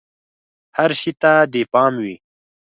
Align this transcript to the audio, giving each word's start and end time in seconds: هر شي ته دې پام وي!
هر 0.77 0.91
شي 1.01 1.11
ته 1.21 1.31
دې 1.53 1.63
پام 1.73 1.93
وي! 2.03 2.15